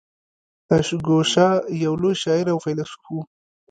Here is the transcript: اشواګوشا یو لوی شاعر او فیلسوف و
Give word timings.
اشواګوشا 0.77 1.47
یو 1.83 1.93
لوی 2.01 2.15
شاعر 2.23 2.47
او 2.53 2.57
فیلسوف 2.63 3.01
و 3.13 3.15